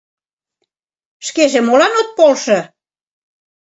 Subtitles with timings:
[1.27, 2.59] Шкеже молан от полшо?